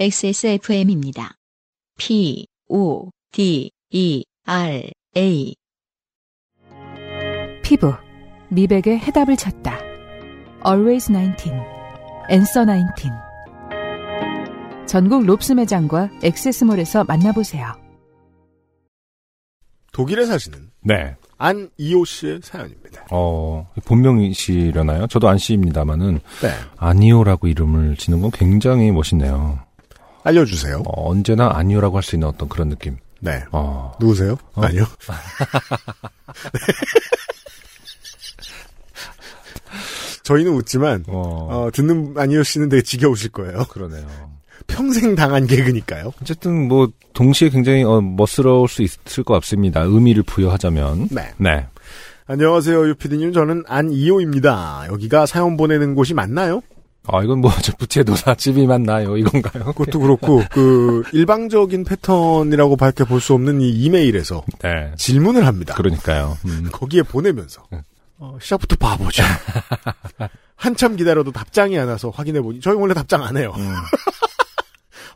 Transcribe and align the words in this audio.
XSFM입니다. 0.00 1.34
P, 1.98 2.46
O, 2.70 3.10
D, 3.32 3.70
E, 3.90 4.24
R, 4.46 4.90
A. 5.14 5.54
피부, 7.62 7.92
미백의 8.48 8.98
해답을 8.98 9.36
찾다. 9.36 9.78
Always 10.66 11.12
19, 11.12 11.50
Answer 12.30 12.66
19. 12.66 13.10
전국 14.86 15.26
롭스 15.26 15.52
매장과 15.52 16.08
엑세스몰에서 16.22 17.04
만나보세요. 17.04 17.66
독일에 19.92 20.24
사시는 20.24 20.70
네. 20.80 21.14
안이호 21.36 22.06
씨의 22.06 22.40
사연입니다. 22.42 23.06
어, 23.10 23.70
본명이시려나요? 23.84 25.08
저도 25.08 25.28
안 25.28 25.36
씨입니다만은 25.36 26.20
네. 26.40 26.48
아니오라고 26.78 27.48
이름을 27.48 27.96
지는 27.96 28.22
건 28.22 28.30
굉장히 28.30 28.90
멋있네요. 28.92 29.58
알려주세요. 30.24 30.82
어, 30.86 31.10
언제나 31.10 31.50
아니오라고 31.54 31.96
할 31.96 32.02
수 32.02 32.16
있는 32.16 32.28
어떤 32.28 32.48
그런 32.48 32.68
느낌. 32.68 32.96
네. 33.20 33.42
어, 33.52 33.92
누구세요? 34.00 34.36
어? 34.54 34.62
아니요. 34.64 34.84
네. 36.52 36.60
저희는 40.22 40.52
웃지만 40.52 41.04
어, 41.08 41.48
어, 41.66 41.70
듣는 41.72 42.14
안이호 42.16 42.42
씨는 42.42 42.68
되게 42.68 42.82
지겨우실 42.82 43.30
거예요. 43.30 43.64
그러네요. 43.68 44.06
평생 44.66 45.14
당한 45.14 45.46
개그니까요. 45.46 46.12
어쨌든 46.22 46.68
뭐 46.68 46.88
동시에 47.14 47.48
굉장히 47.48 47.82
어, 47.82 48.00
멋스러울 48.00 48.68
수 48.68 48.82
있을 48.82 49.24
것 49.24 49.34
같습니다. 49.34 49.80
의미를 49.82 50.22
부여하자면. 50.22 51.08
네. 51.10 51.32
네. 51.38 51.66
안녕하세요, 52.26 52.88
유피디님. 52.90 53.32
저는 53.32 53.64
안이호입니다. 53.66 54.86
여기가 54.90 55.26
사연 55.26 55.56
보내는 55.56 55.96
곳이 55.96 56.14
맞나요? 56.14 56.62
아, 57.06 57.22
이건 57.22 57.40
뭐, 57.40 57.50
저 57.62 57.72
부채도사집이 57.76 58.66
맞나요? 58.66 59.16
이건가요? 59.16 59.64
그것도 59.72 60.00
그렇고, 60.00 60.42
그, 60.52 61.02
일방적인 61.12 61.84
패턴이라고 61.84 62.76
밝게 62.76 63.04
볼수 63.04 63.32
없는 63.34 63.60
이 63.62 63.70
이메일에서 63.70 64.44
네. 64.62 64.92
질문을 64.96 65.46
합니다. 65.46 65.74
그러니까요. 65.74 66.36
음. 66.44 66.68
거기에 66.72 67.02
보내면서, 67.02 67.62
어, 68.18 68.36
시작부터 68.40 68.76
봐보죠. 68.76 69.22
한참 70.56 70.96
기다려도 70.96 71.32
답장이 71.32 71.78
안 71.78 71.88
와서 71.88 72.10
확인해보니, 72.10 72.60
저희 72.60 72.76
원래 72.76 72.92
답장 72.92 73.24
안 73.24 73.36
해요. 73.36 73.54
음. 73.56 73.74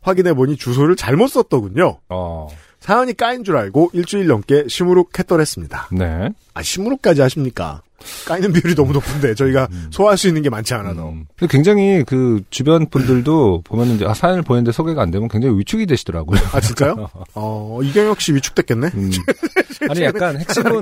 확인해보니 0.01 0.57
주소를 0.57 0.97
잘못 0.97 1.29
썼더군요. 1.29 1.99
어, 2.09 2.49
사연이 2.81 3.15
까인 3.15 3.45
줄 3.45 3.57
알고 3.57 3.91
일주일 3.95 4.27
넘게 4.27 4.67
시무룩 4.69 5.19
했더랬습니다. 5.19 5.89
네. 5.93 6.31
아, 6.53 6.63
시무룩까지 6.63 7.21
하십니까? 7.23 7.83
까이는 8.27 8.53
비율이 8.53 8.75
너무 8.75 8.93
높은데, 8.93 9.35
저희가 9.35 9.69
소화할 9.91 10.17
수 10.19 10.29
있는 10.29 10.43
게 10.43 10.51
많지 10.51 10.75
않아서. 10.75 11.09
음. 11.11 11.27
굉장히 11.49 12.05
그 12.07 12.43
주변 12.51 12.89
분들도 12.89 13.63
보면 13.65 13.89
이제 13.97 14.05
아, 14.07 14.15
사연을 14.15 14.43
보냈는데 14.43 14.73
소개가 14.73 15.03
안 15.03 15.11
되면 15.11 15.29
굉장히 15.29 15.59
위축이 15.59 15.87
되시더라고요. 15.87 16.41
아, 16.53 16.61
진짜요? 16.61 17.09
어, 17.35 17.81
이경혁 17.83 18.21
씨 18.21 18.33
위축됐겠네? 18.35 18.91
음. 18.95 19.11
아니 19.91 20.03
약간 20.03 20.39
핵심은. 20.39 20.81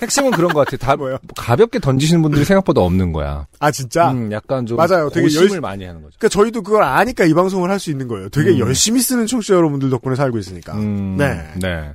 핵심은 0.00 0.30
그런 0.32 0.52
것 0.52 0.64
같아. 0.64 0.76
다 0.76 0.96
뭐요? 0.96 1.18
가볍게 1.36 1.78
던지시는 1.78 2.22
분들이 2.22 2.44
생각보다 2.44 2.80
없는 2.80 3.12
거야. 3.12 3.46
아, 3.58 3.70
진짜? 3.70 4.10
음, 4.10 4.30
약간 4.32 4.64
좀 4.66 4.76
맞아요. 4.76 5.10
되게 5.10 5.22
고심을 5.26 5.50
열- 5.52 5.60
많이 5.60 5.84
하는 5.84 6.02
거죠. 6.02 6.14
그러니까 6.18 6.28
저희도 6.28 6.62
그걸 6.62 6.82
아니까 6.84 7.24
이 7.24 7.34
방송을 7.34 7.70
할 7.70 7.78
수 7.78 7.90
있는 7.92 8.08
거예요. 8.08 8.28
되게 8.28 8.50
음. 8.50 8.58
열심히 8.58 9.00
쓰는 9.00 9.26
청취자 9.26 9.54
여러분들 9.54 9.88
덕분에 9.90 10.16
살고 10.16 10.36
있으니까. 10.38 10.74
음, 10.74 11.16
네. 11.16 11.44
네. 11.60 11.92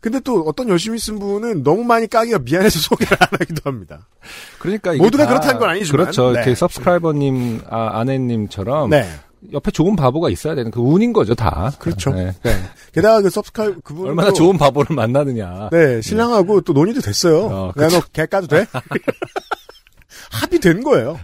근데 0.00 0.18
또 0.20 0.42
어떤 0.46 0.68
열심히 0.70 0.98
쓴 0.98 1.18
분은 1.18 1.62
너무 1.62 1.84
많이 1.84 2.06
까기가 2.06 2.38
미안해서 2.38 2.78
소개를 2.88 3.16
안 3.20 3.28
하기도 3.32 3.60
합니다. 3.64 4.06
그러니까 4.58 4.94
이게 4.94 5.02
모두가 5.02 5.24
다- 5.24 5.28
그렇다는 5.30 5.60
건 5.60 5.68
아니지만. 5.70 6.02
그렇죠. 6.04 6.26
네. 6.32 6.38
이렇게 6.38 6.54
서브스크라이버님, 6.54 7.60
아, 7.68 7.98
아내님처럼 8.00 8.90
네. 8.90 9.06
옆에 9.52 9.70
좋은 9.70 9.96
바보가 9.96 10.28
있어야 10.30 10.54
되는 10.54 10.70
그 10.70 10.80
운인 10.80 11.12
거죠, 11.12 11.34
다. 11.34 11.72
그렇죠. 11.78 12.10
네. 12.12 12.32
게다가 12.92 13.20
그 13.22 13.30
서브스크라이브 13.30 13.80
그분 13.82 14.08
얼마나 14.08 14.32
좋은 14.32 14.56
바보를 14.58 14.94
만나느냐. 14.96 15.68
네, 15.72 16.00
신랑하고 16.02 16.60
또 16.62 16.72
논의도 16.72 17.00
됐어요. 17.00 17.46
어, 17.46 17.72
내가 17.76 17.88
너개 17.88 18.26
까도 18.26 18.46
돼? 18.46 18.66
합의된 20.32 20.82
거예요. 20.82 21.18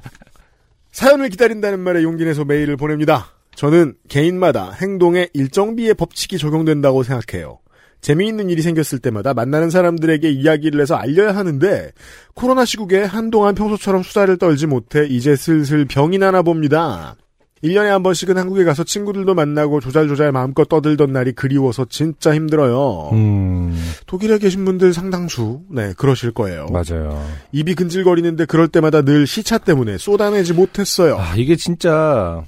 사연을 0.93 1.29
기다린다는 1.29 1.81
말에 1.81 2.03
용기 2.03 2.25
내서 2.25 2.45
메일을 2.45 2.77
보냅니다. 2.77 3.29
저는 3.55 3.95
개인마다 4.09 4.73
행동에 4.73 5.29
일정비의 5.33 5.95
법칙이 5.95 6.39
적용된다고 6.39 7.03
생각해요. 7.03 7.59
재미있는 8.07 8.51
일이 8.51 8.63
생겼을 8.63 9.01
때마다 9.01 9.35
만나는 9.35 9.69
사람들에게 9.69 10.31
이야기를 10.31 10.81
해서 10.81 10.95
알려야 10.95 11.35
하는데 11.35 11.91
코로나 12.35 12.65
시국에 12.65 13.03
한동안 13.03 13.57
평소처럼 13.57 14.05
수다를 14.05 14.37
떨지 14.37 14.69
못해 14.69 15.05
이제 15.07 15.35
슬슬 15.35 15.87
병이 15.87 16.19
나나 16.19 16.43
봅니다. 16.43 17.17
1년에 17.65 17.87
한 17.87 18.05
번씩은 18.05 18.39
한국에 18.39 18.63
가서 18.63 18.85
친구들도 18.85 19.35
만나고 19.35 19.81
조잘조잘 19.81 20.31
마음껏 20.31 20.69
떠들던 20.69 21.13
날이 21.13 21.33
그리워서 21.33 21.85
진짜 21.91 22.33
힘들어요. 22.33 23.11
음, 23.13 23.77
독일에 24.07 24.39
계신 24.39 24.65
분들 24.65 24.93
상당수 24.93 25.63
네 25.69 25.93
그러실 25.97 26.31
거예요. 26.31 26.67
맞아요. 26.67 27.21
입이 27.51 27.75
근질거리는데 27.75 28.45
그럴 28.45 28.69
때마다 28.69 29.03
늘 29.03 29.27
시차 29.27 29.59
때문에 29.59 29.99
쏟아내지 29.99 30.53
못했어요. 30.53 31.17
아, 31.19 31.35
이게 31.35 31.57
진짜, 31.57 32.45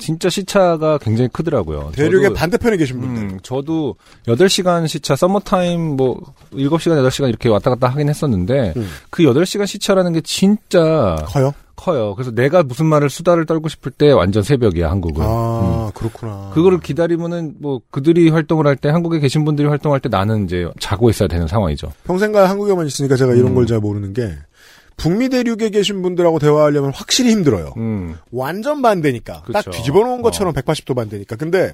진짜 0.00 0.28
시차가 0.28 0.98
굉장히 0.98 1.28
크더라고요. 1.32 1.92
대륙의 1.94 2.30
저도- 2.30 2.34
반대편에 2.34 2.76
계신 2.76 3.00
분들. 3.00 3.22
음, 3.22 3.38
저도 3.42 3.94
8시간 4.26 4.88
시차, 4.88 5.14
서머타임 5.14 5.96
뭐, 5.96 6.20
7시간, 6.52 6.96
8시간 7.06 7.28
이렇게 7.28 7.48
왔다 7.48 7.70
갔다 7.70 7.88
하긴 7.88 8.08
했었는데, 8.08 8.72
음. 8.76 8.88
그 9.10 9.22
8시간 9.22 9.66
시차라는 9.66 10.12
게 10.14 10.20
진짜 10.22 11.16
커요? 11.28 11.52
커요. 11.76 12.14
그래서 12.14 12.30
내가 12.30 12.62
무슨 12.62 12.84
말을 12.86 13.08
수다를 13.08 13.46
떨고 13.46 13.68
싶을 13.70 13.90
때 13.90 14.10
완전 14.12 14.42
새벽이야, 14.42 14.90
한국은. 14.90 15.22
음. 15.24 15.28
아 15.30 15.90
그렇구나. 15.94 16.50
그거를 16.52 16.78
기다리면은 16.80 17.54
뭐 17.58 17.80
그들이 17.90 18.28
활동을 18.28 18.66
할 18.66 18.76
때 18.76 18.90
한국에 18.90 19.18
계신 19.18 19.44
분들이 19.46 19.66
활동할 19.66 19.98
때 20.00 20.08
나는 20.10 20.44
이제 20.44 20.68
자고 20.78 21.08
있어야 21.08 21.26
되는 21.28 21.46
상황이죠. 21.46 21.90
평생가 22.04 22.50
한국에만 22.50 22.86
있으니까 22.86 23.16
제가 23.16 23.32
이런 23.34 23.52
음. 23.52 23.54
걸잘 23.54 23.78
모르는 23.80 24.12
게 24.12 24.30
북미 24.96 25.28
대륙에 25.28 25.70
계신 25.70 26.02
분들하고 26.02 26.38
대화하려면 26.38 26.92
확실히 26.94 27.30
힘들어요. 27.30 27.74
음. 27.76 28.16
완전 28.30 28.82
반대니까 28.82 29.44
딱 29.52 29.64
그쵸. 29.64 29.70
뒤집어 29.70 30.00
놓은 30.00 30.22
것처럼 30.22 30.50
어. 30.50 30.60
180도 30.60 30.94
반대니까. 30.94 31.36
근데 31.36 31.72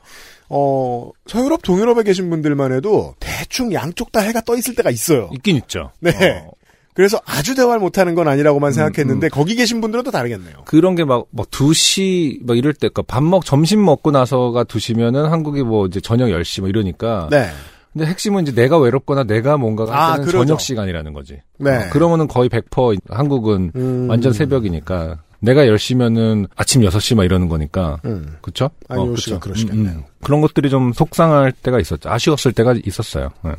어 0.49 1.11
서유럽, 1.27 1.63
동유럽에 1.63 2.03
계신 2.03 2.31
분들만 2.31 2.73
해도 2.73 3.15
대충 3.21 3.73
양쪽 3.73 4.13
다 4.13 4.21
해가 4.21 4.43
떠 4.43 4.57
있을 4.57 4.75
때가 4.75 4.91
있어요. 4.91 5.31
있긴 5.33 5.57
있죠. 5.57 5.91
네. 6.01 6.11
어, 6.13 6.51
그래서 6.97 7.21
아주 7.27 7.55
대화를 7.55 7.79
못하는 7.79 8.15
건 8.15 8.27
아니라고만 8.27 8.71
음, 8.71 8.73
생각했는데 8.73 9.29
거기 9.29 9.55
계신 9.55 9.83
분들은 9.83 10.03
또 10.03 10.11
다르겠네요. 10.11 10.63
그런 10.65 10.95
게 10.95 11.05
막, 11.05 11.27
뭐, 11.31 11.45
2시, 11.45 12.43
뭐 12.43 12.57
이럴 12.57 12.73
때, 12.73 12.89
그밥 12.89 13.23
먹, 13.23 13.45
점심 13.45 13.85
먹고 13.85 14.13
나서가 14.13 14.65
2시면은 14.65 15.25
한국이 15.25 15.63
뭐 15.63 15.85
이제 15.87 16.01
저녁 16.01 16.29
10시 16.29 16.61
뭐 16.61 16.71
이러니까. 16.71 17.29
네. 17.31 17.51
근데 17.97 18.11
핵심은 18.11 18.43
이제 18.43 18.53
내가 18.53 18.79
외롭거나 18.79 19.25
내가 19.25 19.57
뭔가가 19.57 19.93
할 19.93 20.13
아, 20.13 20.17
때는. 20.17 20.31
저녁 20.31 20.61
시간이라는 20.61 21.15
거지. 21.15 21.41
네. 21.59 21.71
어, 21.71 21.91
그러면은 21.91 22.29
거의 22.29 22.51
100% 22.51 23.01
한국은 23.09 23.73
음. 23.75 24.07
완전 24.11 24.35
새벽이니까. 24.35 25.23
내가 25.41 25.65
10시면은 25.65 26.47
아침 26.57 26.83
6시 26.83 27.15
막 27.15 27.25
이러는 27.25 27.49
거니까. 27.49 27.99
음. 28.05 28.37
그쵸? 28.43 28.69
아니요, 28.89 29.13
어, 29.13 29.15
그쵸. 29.15 29.41
그러시겠네요. 29.41 30.05
그런 30.23 30.43
것들이 30.43 30.69
좀 30.69 30.93
속상할 30.93 31.53
때가 31.53 31.81
있었죠. 31.81 32.11
아쉬웠을 32.11 32.53
때가 32.53 32.75
있었어요. 32.85 33.31
네. 33.43 33.53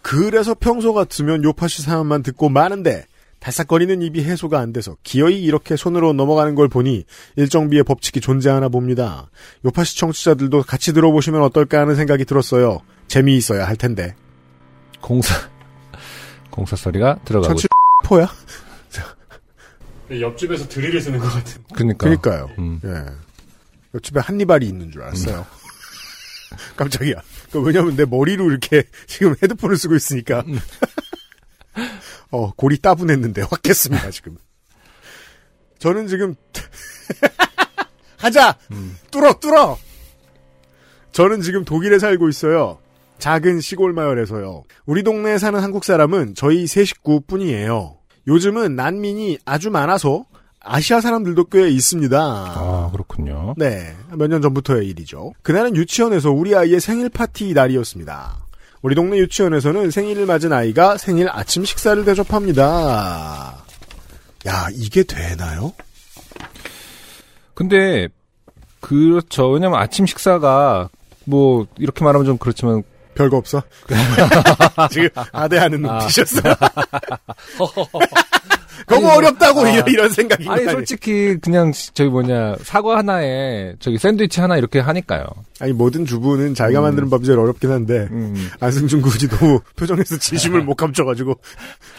그래서 0.00 0.54
평소 0.58 0.94
같으면 0.94 1.44
요파시 1.44 1.82
사연만 1.82 2.22
듣고 2.22 2.48
마는데 2.48 3.04
달싹거리는 3.40 4.00
입이 4.00 4.24
해소가 4.24 4.58
안 4.58 4.72
돼서 4.72 4.96
기어이 5.02 5.42
이렇게 5.42 5.76
손으로 5.76 6.14
넘어가는 6.14 6.54
걸 6.54 6.68
보니 6.68 7.04
일정비의 7.36 7.84
법칙이 7.84 8.22
존재하나 8.22 8.70
봅니다. 8.70 9.28
요파시 9.66 9.98
청취자들도 9.98 10.62
같이 10.62 10.94
들어보시면 10.94 11.42
어떨까 11.42 11.80
하는 11.80 11.94
생각이 11.94 12.24
들었어요. 12.24 12.80
재미있어야 13.10 13.66
할 13.66 13.74
텐데. 13.76 14.14
공사, 15.00 15.34
공사 16.48 16.76
소리가 16.76 17.18
들어가고. 17.24 17.58
포야? 18.04 18.28
옆집에서 20.10 20.68
드릴을 20.68 21.00
쓰는 21.00 21.18
것 21.18 21.28
같은. 21.28 21.62
그니까. 21.74 22.04
그니까요. 22.04 22.48
음. 22.58 22.80
예. 22.84 23.06
옆집에 23.94 24.20
한니발이 24.20 24.66
있는 24.66 24.92
줄 24.92 25.02
알았어요. 25.02 25.44
깜짝이야. 26.76 27.16
그 27.50 27.60
왜냐면 27.60 27.96
내 27.96 28.04
머리로 28.04 28.48
이렇게 28.48 28.84
지금 29.08 29.34
헤드폰을 29.42 29.76
쓰고 29.76 29.96
있으니까. 29.96 30.44
어, 32.30 32.52
골이 32.52 32.78
따분했는데 32.78 33.42
확 33.42 33.62
깼습니다, 33.62 34.10
지금. 34.12 34.38
저는 35.80 36.06
지금, 36.06 36.36
하자! 38.18 38.56
뚫어, 39.10 39.32
뚫어! 39.40 39.78
저는 41.10 41.40
지금 41.40 41.64
독일에 41.64 41.98
살고 41.98 42.28
있어요. 42.28 42.78
작은 43.20 43.60
시골 43.60 43.92
마을에서요. 43.92 44.64
우리 44.86 45.02
동네에 45.02 45.38
사는 45.38 45.58
한국 45.60 45.84
사람은 45.84 46.34
저희 46.34 46.66
세 46.66 46.84
식구뿐이에요. 46.84 47.96
요즘은 48.26 48.74
난민이 48.76 49.38
아주 49.44 49.70
많아서 49.70 50.24
아시아 50.62 51.00
사람들도 51.00 51.44
꽤 51.46 51.68
있습니다. 51.70 52.18
아, 52.20 52.90
그렇군요. 52.92 53.54
네, 53.56 53.94
몇 54.14 54.28
년 54.28 54.42
전부터의 54.42 54.86
일이죠. 54.88 55.32
그날은 55.42 55.74
유치원에서 55.76 56.30
우리 56.30 56.54
아이의 56.54 56.80
생일 56.80 57.08
파티 57.08 57.52
날이었습니다. 57.54 58.36
우리 58.82 58.94
동네 58.94 59.18
유치원에서는 59.18 59.90
생일을 59.90 60.26
맞은 60.26 60.52
아이가 60.52 60.96
생일 60.96 61.28
아침 61.30 61.64
식사를 61.64 62.02
대접합니다. 62.04 63.56
야, 64.46 64.68
이게 64.72 65.02
되나요? 65.02 65.72
근데 67.54 68.08
그렇죠. 68.80 69.50
왜냐면 69.50 69.78
아침 69.80 70.06
식사가 70.06 70.88
뭐 71.26 71.66
이렇게 71.78 72.04
말하면 72.04 72.26
좀 72.26 72.38
그렇지만 72.38 72.82
별거 73.20 73.36
없어. 73.36 73.62
지금 74.90 75.10
아대하는 75.32 75.84
아. 75.84 75.98
눈빛이었어요. 76.00 76.54
너무 78.90 79.08
아니, 79.08 79.16
어렵다고 79.18 79.60
아. 79.64 79.70
이런, 79.70 79.88
이런 79.88 80.08
생각이 80.10 80.48
아니 80.48 80.64
솔직히 80.64 81.36
그냥 81.40 81.72
저기 81.94 82.10
뭐냐 82.10 82.56
사과 82.62 82.98
하나에 82.98 83.74
저기 83.78 83.98
샌드위치 83.98 84.40
하나 84.40 84.56
이렇게 84.56 84.78
하니까요. 84.80 85.24
아니 85.60 85.72
모든 85.72 86.06
주부는 86.06 86.54
자기가 86.54 86.80
음. 86.80 86.84
만드는 86.84 87.10
밥이 87.10 87.24
제일 87.24 87.38
어렵긴 87.38 87.70
한데 87.70 88.08
음. 88.10 88.34
안승준 88.60 89.02
굳이 89.02 89.28
너무 89.28 89.60
표정에서 89.76 90.16
진심을 90.18 90.62
못 90.62 90.74
감춰가지고 90.74 91.34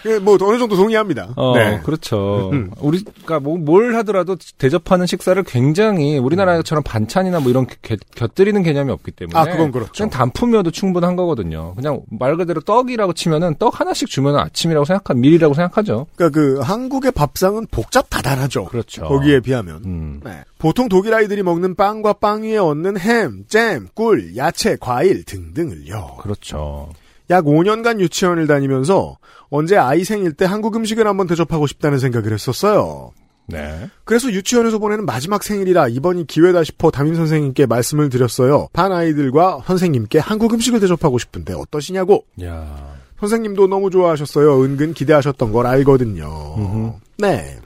예, 0.08 0.20
뭐 0.20 0.38
어느 0.42 0.58
정도 0.58 0.76
동의합니다. 0.76 1.34
어, 1.36 1.56
네. 1.56 1.80
그렇죠. 1.84 2.50
음. 2.52 2.72
우리가 2.80 3.40
뭐, 3.40 3.58
뭘 3.58 3.96
하더라도 3.98 4.36
대접하는 4.58 5.06
식사를 5.06 5.42
굉장히 5.44 6.18
우리나라처럼 6.18 6.84
반찬이나 6.84 7.40
뭐 7.40 7.52
이런 7.52 7.68
겨, 7.82 7.96
곁들이는 8.16 8.64
개념이 8.64 8.92
없기 8.92 9.12
때문에. 9.12 9.38
아, 9.38 9.46
그건 9.46 9.72
그렇죠. 9.72 9.92
그냥 9.94 10.10
단품이어도 10.10 10.72
충분한 10.72 11.16
거거든요. 11.16 11.76
그냥 11.76 12.02
말 12.10 12.36
그대로 12.36 12.62
떡이라고 12.62 13.14
치면은 13.14 13.56
떡 13.60 13.80
하나씩 13.80 14.10
주면 14.10 14.38
아침이라고 14.38 14.86
생각한, 14.86 15.22
밀이라고 15.22 15.54
생각하죠. 15.54 16.08
그러니까 16.16 16.40
그 16.40 16.62
한 16.72 16.81
국의 16.90 17.12
밥상은 17.12 17.68
복잡 17.72 18.10
다단하죠. 18.10 18.66
그렇죠. 18.66 19.04
거기에 19.04 19.40
비하면. 19.40 19.82
음. 19.86 20.22
네. 20.24 20.44
보통 20.58 20.90
독일 20.90 21.14
아이들이 21.14 21.44
먹는 21.44 21.76
빵과 21.76 22.14
빵 22.14 22.44
위에 22.44 22.58
얹는 22.58 22.98
햄, 23.00 23.46
잼, 23.48 23.88
꿀, 23.94 24.36
야채, 24.38 24.78
과일 24.80 25.24
등등을요. 25.24 26.18
그렇죠. 26.22 26.90
약 27.30 27.46
5년간 27.46 28.00
유치원을 28.00 28.48
다니면서 28.48 29.18
언제 29.50 29.78
아이 29.78 30.04
생일 30.04 30.34
때 30.34 30.46
한국 30.46 30.76
음식을 30.76 31.08
한번 31.08 31.28
대접하고 31.28 31.68
싶다는 31.68 32.00
생각을 32.00 32.34
했었어요. 32.34 33.12
네. 33.48 33.90
그래서 34.06 34.32
유치원에서 34.32 34.80
보내는 34.80 35.06
마지막 35.06 35.44
생일이라 35.44 35.90
이번이 35.90 36.26
기회다 36.28 36.64
싶어 36.64 36.92
담임 36.92 37.16
선생님께 37.16 37.66
말씀을 37.66 38.10
드렸어요. 38.10 38.68
반 38.74 38.92
아이들과 38.92 39.64
선생님께 39.66 40.20
한국 40.20 40.54
음식을 40.54 40.80
대접하고 40.80 41.18
싶은데 41.18 41.54
어떠시냐고. 41.54 42.26
야 42.44 42.96
선생님도 43.22 43.68
너무 43.68 43.90
좋아하셨어요. 43.90 44.64
은근 44.64 44.94
기대하셨던 44.94 45.52
걸 45.54 45.66
알거든요. 45.68 46.56
음흠. 46.58 46.92
네. 47.20 47.58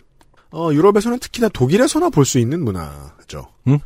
어, 0.52 0.70
유럽에서는 0.72 1.18
특히나 1.20 1.50
독일에서나 1.50 2.10
볼 2.10 2.26
수 2.26 2.38
있는 2.40 2.64
문화죠. 2.64 3.48
음? 3.68 3.80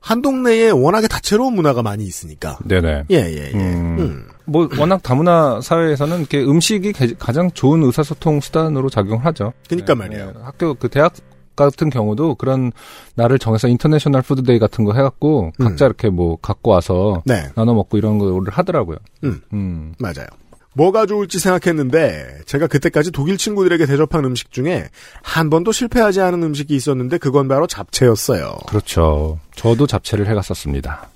한 0.00 0.22
동네에 0.22 0.70
워낙에 0.70 1.08
다채로운 1.08 1.54
문화가 1.54 1.82
많이 1.82 2.04
있으니까. 2.04 2.58
네네. 2.64 3.04
예, 3.10 3.16
예, 3.16 3.50
예. 3.52 3.58
음. 3.58 3.96
음. 3.98 4.26
뭐, 4.44 4.68
워낙 4.78 5.02
다문화 5.02 5.60
사회에서는 5.60 6.18
이렇게 6.20 6.42
음식이 6.44 6.92
게- 6.92 7.14
가장 7.18 7.50
좋은 7.50 7.82
의사소통 7.82 8.40
수단으로 8.40 8.88
작용을 8.88 9.24
하죠. 9.26 9.52
그니까 9.68 9.94
네, 9.94 9.98
말이에요. 10.00 10.26
네. 10.26 10.32
학교 10.42 10.74
그 10.74 10.88
대학 10.88 11.12
같은 11.56 11.88
경우도 11.90 12.34
그런 12.36 12.70
날을 13.14 13.38
정해서 13.38 13.66
International 13.66 14.22
Food 14.22 14.43
Day 14.43 14.58
같은 14.58 14.84
거 14.84 14.92
해갖고 14.92 15.52
음. 15.58 15.64
각자 15.64 15.86
이렇게 15.86 16.10
뭐 16.10 16.36
갖고 16.36 16.70
와서 16.70 17.22
네, 17.24 17.48
나눠 17.56 17.72
먹고 17.74 17.96
이런 17.98 18.18
거를 18.18 18.52
하더라고요. 18.52 18.98
음. 19.24 19.40
음. 19.54 19.94
맞아요. 19.98 20.26
뭐가 20.76 21.06
좋을지 21.06 21.38
생각했는데 21.38 22.40
제가 22.44 22.66
그때까지 22.66 23.10
독일 23.10 23.38
친구들에게 23.38 23.86
대접한 23.86 24.26
음식 24.26 24.52
중에 24.52 24.90
한 25.22 25.48
번도 25.48 25.72
실패하지 25.72 26.20
않은 26.20 26.42
음식이 26.42 26.76
있었는데 26.76 27.16
그건 27.16 27.48
바로 27.48 27.66
잡채였어요. 27.66 28.58
그렇죠. 28.68 29.40
저도 29.54 29.86
잡채를 29.86 30.26
해갔었습니다. 30.28 31.08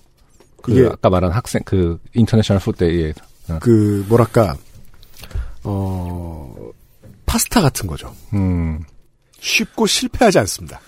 그 0.62 0.72
이게- 0.72 0.86
아까 0.86 1.10
말한 1.10 1.30
학생 1.32 1.60
그 1.66 1.98
International 2.14 2.60
Food 2.62 2.87
Day에 2.87 3.12
그 3.60 4.04
뭐랄까 4.08 4.56
어 5.62 6.54
파스타 7.26 7.60
같은 7.60 7.86
거죠. 7.86 8.14
음. 8.32 8.80
쉽고 9.40 9.86
실패하지 9.86 10.38
않습니다. 10.40 10.80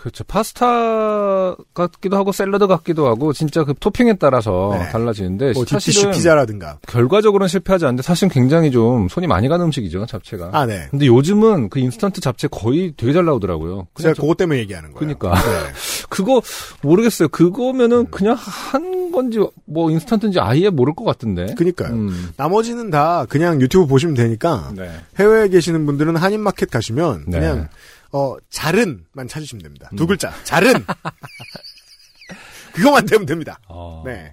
그렇죠. 0.00 0.22
파스타 0.24 1.56
같기도 1.74 2.16
하고 2.16 2.30
샐러드 2.30 2.66
같기도 2.68 3.08
하고 3.08 3.32
진짜 3.32 3.64
그 3.64 3.74
토핑에 3.78 4.14
따라서 4.14 4.70
네. 4.78 4.88
달라지는데 4.90 5.52
뭐 5.54 5.64
사실은 5.64 6.12
피자라든가. 6.12 6.78
결과적으로는 6.86 7.48
실패하지 7.48 7.84
않는데 7.84 8.02
사실은 8.02 8.28
굉장히 8.28 8.70
좀 8.70 9.08
손이 9.08 9.26
많이 9.26 9.48
가는 9.48 9.64
음식이죠 9.66 10.06
잡채가. 10.06 10.50
아, 10.52 10.66
네. 10.66 10.86
근데 10.90 11.06
요즘은 11.06 11.68
그 11.68 11.80
인스턴트 11.80 12.20
잡채 12.20 12.46
거의 12.48 12.94
되게 12.96 13.12
잘 13.12 13.24
나오더라고요. 13.24 13.74
제가 13.74 13.88
그냥 13.94 14.14
저- 14.14 14.22
그것 14.22 14.36
때문에 14.36 14.60
얘기하는 14.60 14.92
거예요. 14.92 14.98
그러니까. 15.00 15.34
네. 15.34 15.72
그거 16.08 16.40
모르겠어요. 16.82 17.26
음. 17.26 17.30
그거면은 17.30 18.06
그냥 18.10 18.36
한 18.38 19.10
건지 19.10 19.40
뭐 19.64 19.90
인스턴트인지 19.90 20.38
아예 20.38 20.70
모를 20.70 20.94
것 20.94 21.04
같은데. 21.04 21.54
그니까요. 21.56 21.92
음. 21.92 22.30
나머지는 22.36 22.90
다 22.90 23.26
그냥 23.28 23.60
유튜브 23.60 23.86
보시면 23.86 24.14
되니까 24.14 24.72
네. 24.76 24.90
해외에 25.18 25.48
계시는 25.48 25.86
분들은 25.86 26.14
한인 26.16 26.40
마켓 26.40 26.70
가시면 26.70 27.24
네. 27.26 27.40
그냥 27.40 27.68
어 28.12 28.36
자른만 28.50 29.28
찾으시면 29.28 29.62
됩니다. 29.62 29.90
두 29.96 30.06
글자 30.06 30.32
자른 30.44 30.72
그거만 32.72 33.06
되면 33.06 33.26
됩니다. 33.26 33.58
어. 33.68 34.02
네. 34.04 34.30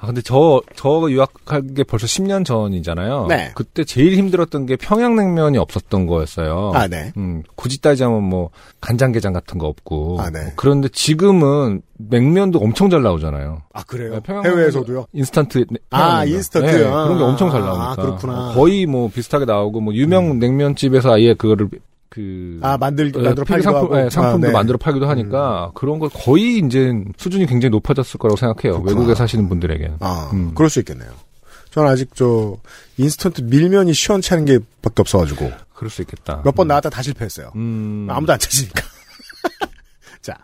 아 0.00 0.06
근데 0.08 0.20
저 0.20 0.60
저 0.76 1.06
유학한 1.08 1.72
게 1.72 1.82
벌써 1.82 2.06
10년 2.06 2.44
전이잖아요. 2.44 3.26
네. 3.28 3.52
그때 3.54 3.84
제일 3.84 4.16
힘들었던 4.16 4.66
게 4.66 4.76
평양냉면이 4.76 5.56
없었던 5.56 6.06
거였어요. 6.06 6.72
아 6.74 6.86
네. 6.88 7.12
음, 7.16 7.42
굳이 7.54 7.80
따지자면 7.80 8.22
뭐 8.22 8.50
간장게장 8.82 9.32
같은 9.32 9.56
거 9.56 9.66
없고. 9.66 10.20
아, 10.20 10.28
네. 10.30 10.52
그런데 10.56 10.88
지금은 10.88 11.80
냉면도 11.96 12.58
엄청 12.58 12.90
잘 12.90 13.02
나오잖아요. 13.02 13.62
아 13.72 13.82
그래요? 13.84 14.20
평양냉면도 14.20 14.58
해외에서도 14.60 15.06
인스턴트 15.14 15.66
네- 15.70 15.78
아. 15.90 16.24
인스턴트. 16.26 16.66
네, 16.66 16.84
아, 16.86 17.04
그런 17.04 17.18
게 17.18 17.24
엄청 17.24 17.50
잘 17.50 17.62
아, 17.62 17.64
나오니까. 17.64 18.02
그렇구나. 18.02 18.50
음. 18.50 18.54
거의 18.56 18.84
뭐 18.84 19.08
비슷하게 19.08 19.46
나오고 19.46 19.80
뭐 19.80 19.94
유명 19.94 20.38
냉면집에서 20.38 21.14
아예 21.14 21.32
그거를 21.32 21.70
그 22.14 22.58
아 22.62 22.76
만들 22.78 23.10
어, 23.14 23.18
만들어 23.20 23.44
필 23.44 23.54
팔기도 23.56 23.72
상품, 23.72 23.84
하고 23.92 23.96
네, 23.96 24.10
상품도 24.10 24.46
아, 24.46 24.50
네. 24.50 24.52
만들어 24.52 24.78
팔기도 24.78 25.08
하니까 25.08 25.72
그런 25.74 25.98
거 25.98 26.08
거의 26.08 26.58
이제 26.58 26.92
수준이 27.16 27.46
굉장히 27.46 27.70
높아졌을 27.70 28.18
거라고 28.18 28.36
생각해요. 28.36 28.74
그렇구나. 28.82 28.90
외국에 29.00 29.14
사시는 29.16 29.48
분들에게는. 29.48 29.96
아 30.00 30.30
음. 30.32 30.52
그럴 30.54 30.70
수 30.70 30.78
있겠네요. 30.80 31.10
저는 31.70 31.90
아직 31.90 32.10
저 32.14 32.56
인스턴트 32.98 33.40
밀면이 33.42 33.92
시원치 33.94 34.32
않은 34.34 34.44
게 34.44 34.58
밖에 34.80 34.94
없어가지고 35.02 35.50
그럴 35.74 35.90
수 35.90 36.02
있겠다. 36.02 36.40
몇 36.44 36.54
번 36.54 36.68
나왔다 36.68 36.88
다 36.88 37.02
실패했어요. 37.02 37.50
음. 37.56 38.06
아무도 38.08 38.32
안 38.32 38.38
찾으니까. 38.38 38.80
자 40.22 40.36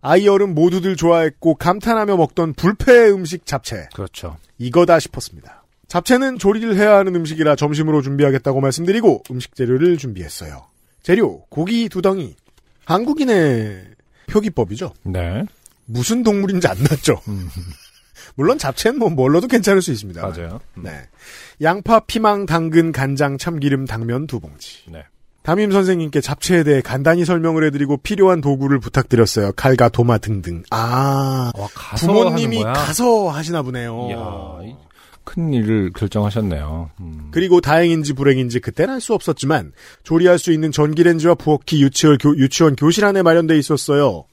아이 0.00 0.26
어른 0.26 0.54
모두들 0.54 0.96
좋아했고 0.96 1.54
감탄하며 1.54 2.16
먹던 2.16 2.54
불패 2.54 3.08
음식 3.10 3.46
잡채 3.46 3.88
그렇죠. 3.94 4.36
이거다 4.58 4.98
싶었습니다. 4.98 5.62
잡채는 5.86 6.38
조리를 6.38 6.74
해야 6.76 6.96
하는 6.96 7.14
음식이라 7.14 7.54
점심으로 7.54 8.02
준비하겠다고 8.02 8.60
말씀드리고 8.60 9.22
음식 9.30 9.54
재료를 9.54 9.96
준비했어요. 9.96 10.64
재료 11.04 11.44
고기 11.50 11.88
두 11.88 12.02
덩이. 12.02 12.34
한국인의 12.86 13.84
표기법이죠. 14.26 14.92
네. 15.04 15.44
무슨 15.84 16.22
동물인지 16.24 16.66
안 16.66 16.76
났죠. 16.78 17.20
물론 18.36 18.58
잡채는 18.58 18.98
뭐 18.98 19.10
뭘로도 19.10 19.46
괜찮을 19.46 19.82
수 19.82 19.92
있습니다. 19.92 20.20
맞아요. 20.20 20.60
음. 20.78 20.82
네. 20.84 21.02
양파, 21.62 22.00
피망, 22.00 22.46
당근, 22.46 22.90
간장, 22.90 23.38
참기름, 23.38 23.84
당면 23.84 24.26
두 24.26 24.40
봉지. 24.40 24.78
네. 24.90 25.04
담임 25.42 25.70
선생님께 25.70 26.22
잡채에 26.22 26.62
대해 26.64 26.80
간단히 26.80 27.26
설명을 27.26 27.64
해드리고 27.66 27.98
필요한 27.98 28.40
도구를 28.40 28.80
부탁드렸어요. 28.80 29.52
칼과 29.52 29.90
도마 29.90 30.16
등등. 30.16 30.62
아, 30.70 31.52
와, 31.54 31.68
가서 31.74 32.06
부모님이? 32.06 32.62
가서 32.62 33.28
하시나 33.28 33.60
보네요. 33.60 34.08
이야, 34.10 34.70
이- 34.70 34.76
큰 35.24 35.52
일을 35.52 35.92
결정하셨네요. 35.92 36.90
음. 37.00 37.28
그리고 37.30 37.60
다행인지 37.60 38.12
불행인지 38.12 38.60
그때는 38.60 38.94
할수 38.94 39.14
없었지만 39.14 39.72
조리할 40.02 40.38
수 40.38 40.52
있는 40.52 40.70
전기렌지와 40.70 41.34
부엌이 41.34 41.82
유치원, 41.82 42.18
교, 42.18 42.36
유치원 42.36 42.76
교실 42.76 43.04
안에 43.04 43.22
마련돼 43.22 43.58
있었어요. 43.58 44.24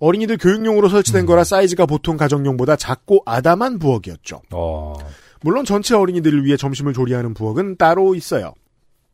어린이들 0.00 0.38
교육용으로 0.38 0.88
설치된 0.88 1.26
거라 1.26 1.44
사이즈가 1.44 1.86
보통 1.86 2.16
가정용보다 2.16 2.76
작고 2.76 3.22
아담한 3.26 3.78
부엌이었죠. 3.78 4.42
어, 4.52 4.96
물론 5.42 5.64
전체 5.64 5.94
어린이들을 5.94 6.44
위해 6.44 6.56
점심을 6.56 6.92
조리하는 6.92 7.34
부엌은 7.34 7.76
따로 7.76 8.14
있어요. 8.14 8.54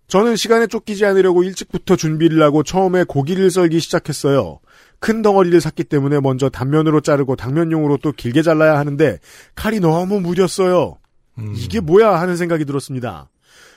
저는 0.07 0.37
시간에 0.37 0.67
쫓기지 0.67 1.07
않으려고 1.07 1.43
일찍부터 1.43 1.97
준비를 1.97 2.43
하고 2.43 2.63
처음에 2.63 3.05
고기를 3.05 3.51
썰기 3.51 3.81
시작했어요. 3.81 4.61
큰 4.99 5.23
덩어리를 5.23 5.59
샀기 5.61 5.85
때문에 5.85 6.21
먼저 6.21 6.49
단면으로 6.49 7.01
자르고 7.01 7.37
당면용으로 7.37 7.99
또 7.99 8.13
길게 8.13 8.43
잘라야 8.43 8.79
하는데 8.79 9.19
칼이 9.55 9.81
너무 9.81 10.21
무렸어요. 10.21 10.99
음. 11.39 11.55
이게 11.57 11.81
뭐야 11.81 12.21
하는 12.21 12.37
생각이 12.37 12.65
들었습니다. 12.65 13.29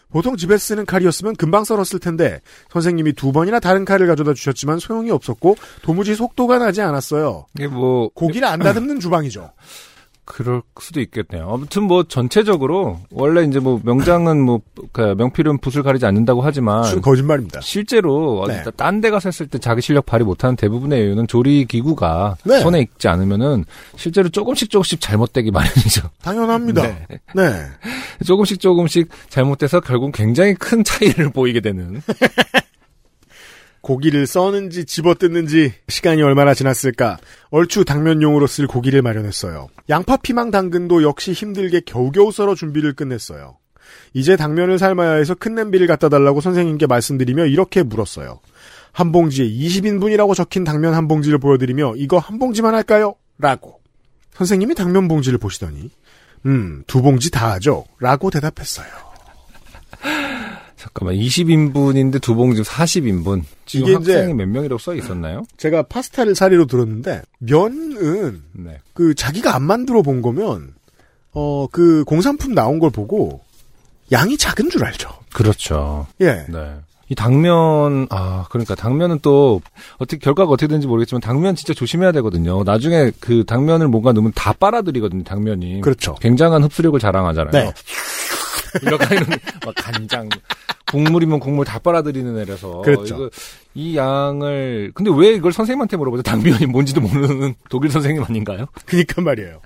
보통 0.10 0.38
집에 0.38 0.58
쓰는 0.58 0.86
칼이었으면 0.86 1.36
금방 1.36 1.66
썰었을 1.66 2.00
텐데 2.00 2.42
선생님이 2.72 3.14
두 3.14 3.32
번이나 3.32 3.60
다른 3.60 3.84
칼을 3.84 4.08
가져다 4.08 4.34
주셨지만 4.34 4.80
소용이 4.80 5.12
없었고 5.12 5.58
도무지 5.82 6.16
속도가 6.16 6.60
나지 6.60 6.82
않았어요. 6.82 7.46
이게 7.58 7.68
뭐 7.68 8.10
고기를 8.10 8.48
안 8.48 8.60
다듬는 8.60 9.00
주방이죠. 9.02 9.52
그럴 10.28 10.62
수도 10.80 11.00
있겠네요. 11.00 11.50
아무튼 11.50 11.84
뭐 11.84 12.04
전체적으로 12.04 13.00
원래 13.12 13.44
이제 13.44 13.60
뭐 13.60 13.80
명장은 13.82 14.42
뭐그 14.42 15.16
명필은 15.18 15.60
붓을 15.60 15.84
가리지 15.84 16.06
않는다고 16.06 16.42
하지만 16.42 16.84
준 16.84 17.02
거짓말입니다. 17.02 17.62
실제로 17.62 18.46
네. 18.46 18.62
딴데 18.76 19.10
가서 19.10 19.30
했을 19.30 19.48
때 19.48 19.58
자기 19.58 19.82
실력 19.82 20.06
발휘 20.06 20.26
못하는 20.26 20.58
대부분의 20.58 21.02
이유는 21.02 21.28
조리 21.28 21.66
기구가 21.66 22.36
네. 22.44 22.60
손에 22.60 22.82
익지 22.82 23.08
않으면은 23.08 23.64
실제로 23.96 24.28
조금씩 24.28 24.70
조금씩 24.70 25.00
잘못되기 25.00 25.50
마련이죠. 25.50 26.10
당연합니다. 26.22 26.82
네. 26.82 27.08
네. 27.34 27.44
조금씩 28.26 28.60
조금씩 28.60 29.10
잘못돼서 29.30 29.80
결국 29.80 30.12
굉장히 30.12 30.54
큰 30.56 30.84
차이를 30.84 31.32
보이게 31.32 31.62
되는. 31.62 32.02
고기를 33.82 34.28
써는지 34.28 34.86
집어뜯는지 34.86 35.74
시간이 35.88 36.22
얼마나 36.22 36.54
지났을까 36.54 37.18
얼추 37.50 37.86
당면용으로 37.86 38.48
쓸 38.48 38.68
고기를 38.68 39.02
마련했어요. 39.02 39.68
양파 39.90 40.18
피망 40.18 40.52
당근도 40.52 41.04
역시 41.04 41.32
힘들게 41.32 41.82
겨우겨우 41.86 42.32
썰어 42.32 42.56
준비를 42.56 42.94
끝냈어요. 42.94 43.58
이제 44.14 44.36
당면을 44.36 44.80
삶아야 44.80 45.14
해서 45.14 45.36
큰 45.36 45.56
냄비를 45.56 45.88
갖다 45.88 46.10
달라고 46.10 46.42
선생님께 46.42 46.88
말씀드리며 46.88 47.46
이렇게 47.46 47.84
물었어요. 47.84 48.40
한 48.92 49.12
봉지에 49.12 49.48
20인분이라고 49.48 50.36
적힌 50.36 50.64
당면 50.64 50.94
한 50.94 51.08
봉지를 51.08 51.38
보여드리며 51.38 51.94
이거 51.98 52.18
한 52.18 52.40
봉지만 52.40 52.74
할까요? 52.74 53.16
라고. 53.38 53.80
선생님이 54.34 54.76
당면 54.76 55.08
봉지를 55.08 55.38
보시더니 55.38 55.90
음, 56.46 56.84
두 56.88 57.02
봉지 57.02 57.32
다 57.32 57.52
하죠? 57.54 57.86
라고 58.00 58.30
대답했어요. 58.30 58.88
잠깐만 60.78 61.16
20인분인데 61.16 62.22
두 62.22 62.36
봉지 62.36 62.62
40인분. 62.62 63.44
지금 63.66 63.96
학생이 63.96 64.34
몇 64.34 64.48
명이라고 64.48 64.78
써 64.78 64.94
있었나요? 64.96 65.44
제가 65.58 65.84
파스타를 65.84 66.36
사리로 66.36 66.66
들었는데 66.68 67.24
면은 67.40 68.44
네. 68.54 68.78
그 68.94 69.16
자기가 69.16 69.56
안 69.56 69.64
만들어 69.64 70.02
본 70.04 70.22
거면 70.22 70.74
어 71.34 71.68
그 71.72 72.04
공산품 72.06 72.54
나온 72.54 72.80
걸 72.80 72.90
보고 72.92 73.42
양이 74.12 74.38
작은 74.38 74.70
줄 74.70 74.86
알죠. 74.86 75.10
그렇죠. 75.34 76.08
예. 76.22 76.46
네. 76.48 76.76
이 77.10 77.16
당면, 77.16 78.06
아, 78.10 78.46
그러니까 78.50 78.76
당면은 78.76 79.20
또, 79.22 79.62
어떻게, 79.98 80.18
결과가 80.18 80.52
어떻게 80.52 80.68
되는지 80.68 80.88
모르겠지만, 80.88 81.22
당면 81.22 81.56
진짜 81.56 81.74
조심해야 81.74 82.12
되거든요. 82.14 82.64
나중에 82.64 83.12
그 83.22 83.46
당면을 83.46 83.88
뭔가 83.88 84.12
넣으면 84.12 84.34
다 84.36 84.52
빨아들이거든요, 84.52 85.24
당면이. 85.24 85.80
그렇죠. 85.82 86.16
굉장한 86.16 86.64
흡수력을 86.64 87.00
자랑하잖아요. 87.00 87.52
네. 87.52 87.74
이렇게 88.84 89.06
하는, 89.06 89.38
막 89.66 89.74
간장, 89.76 90.28
국물이면 90.88 91.40
국물 91.40 91.66
다 91.66 91.80
빨아들이는 91.80 92.38
애라서. 92.40 92.82
그렇죠. 92.82 93.16
이거, 93.16 93.30
이 93.74 93.96
양을, 93.98 94.92
근데 94.96 95.12
왜 95.16 95.30
이걸 95.34 95.52
선생님한테 95.54 95.98
물어보죠? 95.98 96.24
당면이 96.24 96.66
뭔지도 96.68 97.02
모르는 97.02 97.56
독일 97.70 97.92
선생님 97.92 98.24
아닌가요? 98.24 98.66
그니까 98.86 99.22
말이에요. 99.22 99.60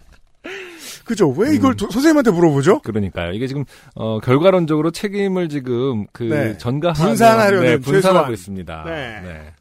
그죠? 1.06 1.30
왜 1.30 1.54
이걸 1.56 1.76
도- 1.76 1.90
선생님한테 1.90 2.32
물어보죠? 2.32 2.82
그러니까요. 2.82 3.34
이게 3.34 3.48
지금 3.48 3.66
어 3.96 4.20
결과론적으로 4.20 4.92
책임을 4.92 5.50
지금 5.50 6.06
그 6.14 6.24
네. 6.24 6.58
전가하는 6.58 7.06
분산하려는 7.10 7.62
네, 7.66 7.78
분산하고 7.78 8.02
최소한. 8.02 8.34
있습니다. 8.34 8.84
네. 8.86 9.54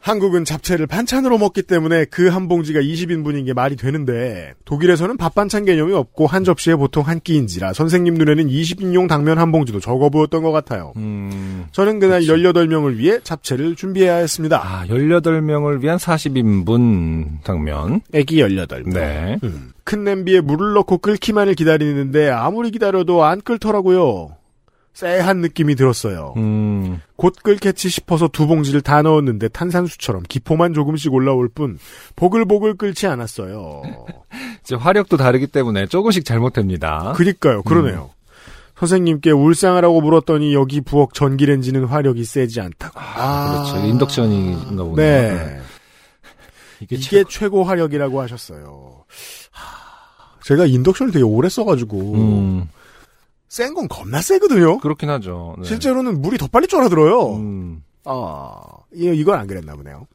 한국은 0.00 0.44
잡채를 0.44 0.86
반찬으로 0.86 1.38
먹기 1.38 1.62
때문에 1.62 2.04
그 2.06 2.28
한 2.28 2.46
봉지가 2.46 2.80
20인분인 2.80 3.46
게 3.46 3.52
말이 3.52 3.74
되는데 3.76 4.52
독일에서는 4.64 5.16
밥 5.16 5.34
반찬 5.34 5.64
개념이 5.64 5.92
없고 5.94 6.26
한 6.26 6.44
접시에 6.44 6.76
보통 6.76 7.02
한 7.06 7.20
끼인지라 7.20 7.72
선생님 7.72 8.14
눈에는 8.14 8.48
20인용 8.48 9.08
당면 9.08 9.38
한 9.38 9.50
봉지도 9.50 9.80
적어 9.80 10.08
보였던 10.10 10.42
것 10.42 10.52
같아요. 10.52 10.92
음. 10.96 11.64
저는 11.72 11.98
그날 12.00 12.22
18명을 12.22 12.96
위해 12.96 13.18
잡채를 13.22 13.76
준비해야 13.76 14.16
했습니다. 14.16 14.60
아, 14.62 14.86
18명을 14.86 15.82
위한 15.82 15.96
40인분 15.98 17.42
당면. 17.44 18.00
애기 18.12 18.36
18명. 18.42 18.92
네. 18.94 19.38
음. 19.42 19.72
큰 19.84 20.04
냄비에 20.04 20.40
물을 20.40 20.74
넣고 20.74 20.98
끓기만을 20.98 21.54
기다리는데 21.54 22.28
아무리 22.30 22.70
기다려도 22.70 23.24
안 23.24 23.40
끓더라고요. 23.40 24.36
쎄한 24.98 25.38
느낌이 25.38 25.76
들었어요. 25.76 26.34
음. 26.38 27.00
곧 27.14 27.34
끓겠지 27.40 27.88
싶어서 27.88 28.26
두 28.26 28.48
봉지를 28.48 28.80
다 28.80 29.00
넣었는데 29.00 29.46
탄산수처럼 29.48 30.24
기포만 30.28 30.74
조금씩 30.74 31.12
올라올 31.14 31.48
뿐 31.48 31.78
보글보글 32.16 32.76
끓지 32.76 33.06
않았어요. 33.06 33.82
이제 34.64 34.74
화력도 34.74 35.16
다르기 35.16 35.46
때문에 35.46 35.86
조금씩 35.86 36.24
잘못됩니다. 36.24 37.12
그니까요. 37.14 37.62
그러네요. 37.62 38.10
선생님께 38.76 39.30
울상하라고 39.30 40.00
물었더니 40.00 40.52
여기 40.52 40.80
부엌 40.80 41.14
전기렌지는 41.14 41.84
화력이 41.84 42.24
세지 42.24 42.60
않다고. 42.60 42.98
아, 42.98 43.66
그렇죠. 43.70 43.86
인덕션인가 43.86 44.82
보네요. 44.82 44.96
네. 44.96 45.60
이게, 46.80 46.96
이게 46.96 47.24
최고 47.28 47.62
화력이라고 47.62 48.20
하셨어요. 48.20 49.04
하, 49.52 50.40
제가 50.44 50.66
인덕션을 50.66 51.12
되게 51.12 51.24
오래 51.24 51.48
써가지고 51.48 52.14
음. 52.14 52.68
센 53.48 53.74
건 53.74 53.88
겁나 53.88 54.20
세거든요. 54.20 54.78
그렇긴 54.78 55.08
하죠. 55.10 55.56
네. 55.58 55.64
실제로는 55.66 56.20
물이 56.20 56.36
더 56.38 56.46
빨리 56.48 56.66
쫄아들어요. 56.66 57.36
음. 57.36 57.82
아, 58.04 58.54
이- 58.94 59.12
이건 59.14 59.38
안 59.38 59.46
그랬나 59.46 59.74
보네요. 59.74 60.06